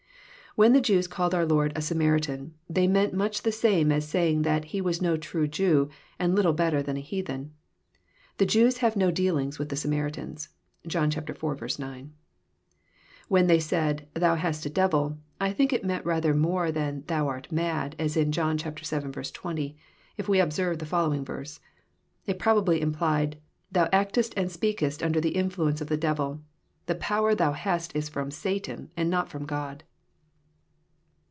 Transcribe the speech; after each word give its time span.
When 0.55 0.73
the 0.73 0.81
Jews 0.81 1.07
called 1.07 1.33
our 1.33 1.45
Lord" 1.45 1.71
a 1.77 1.81
Samaritan," 1.81 2.55
they 2.69 2.85
meant 2.85 3.13
much 3.13 3.43
the 3.43 3.53
same 3.53 3.89
as 3.89 4.05
saying 4.05 4.41
that 4.41 4.65
He 4.65 4.81
was 4.81 4.99
mrtrue 4.99 5.49
Jew, 5.49 5.87
and 6.19 6.35
little 6.35 6.51
better 6.51 6.83
than 6.83 6.97
a 6.97 7.01
heatlien. 7.01 7.51
The 8.37 8.45
Jews 8.45 8.79
havejiS 8.79 9.13
dealings 9.13 9.57
with 9.57 9.69
the 9.69 9.77
Samaritans." 9.77 10.49
(John 10.85 11.09
iv. 11.09 11.23
9.) 11.79 12.13
When 13.29 13.47
they 13.47 13.61
said, 13.61 14.09
"Thou 14.13 14.35
hast 14.35 14.65
a 14.65 14.69
devil," 14.69 15.17
I 15.39 15.53
think 15.53 15.71
it 15.71 15.85
meant 15.85 16.05
rather 16.05 16.33
more 16.33 16.69
than 16.69 17.05
'* 17.05 17.07
thou 17.07 17.29
art 17.29 17.49
mad," 17.49 17.95
as 17.97 18.17
in 18.17 18.33
John 18.33 18.57
vii. 18.57 18.73
20, 19.23 19.77
if 20.17 20.27
we 20.27 20.41
observe 20.41 20.79
the 20.79 20.85
following 20.85 21.23
verse. 21.23 21.61
It 22.25 22.39
probably 22.39 22.81
implied," 22.81 23.37
Thou 23.71 23.87
actest 23.93 24.33
and 24.35 24.51
speakest 24.51 25.01
under 25.01 25.21
the 25.21 25.29
influence 25.33 25.79
of 25.79 25.87
the 25.87 25.95
devil. 25.95 26.41
The 26.87 26.95
power 26.95 27.33
Thou 27.33 27.53
hast 27.53 27.95
is 27.95 28.09
from 28.09 28.31
Satan, 28.31 28.89
and 28.97 29.09
not 29.09 29.29
from 29.29 29.45
God." 29.45 29.85